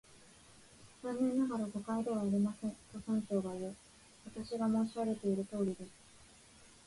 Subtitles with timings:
[1.03, 3.75] 「残念ながら、誤解ではありません」と、村長がいう。
[4.25, 5.91] 「私が申し上げているとおりです」